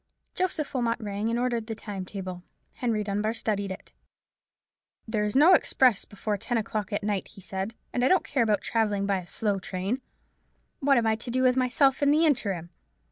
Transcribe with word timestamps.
Joseph 0.33 0.73
Wilmot 0.73 0.99
rang, 0.99 1.29
and 1.29 1.37
ordered 1.37 1.67
the 1.67 1.75
time 1.75 2.05
table; 2.05 2.41
Henry 2.73 3.03
Dunbar 3.03 3.35
studied 3.35 3.69
it. 3.69 3.93
"There 5.07 5.23
is 5.25 5.35
no 5.35 5.53
express 5.53 6.05
before 6.05 6.37
ten 6.37 6.57
o'clock 6.57 6.91
at 6.91 7.03
night," 7.03 7.27
he 7.27 7.39
said; 7.41 7.75
"and 7.93 8.03
I 8.03 8.07
don't 8.07 8.23
care 8.23 8.41
about 8.41 8.61
travelling 8.61 9.05
by 9.05 9.19
a 9.19 9.27
slow 9.27 9.59
train. 9.59 10.01
What 10.79 10.97
am 10.97 11.05
I 11.05 11.15
to 11.17 11.29
do 11.29 11.43
with 11.43 11.55
myself 11.55 12.01
in 12.01 12.09
the 12.09 12.25
interim?" 12.25 12.71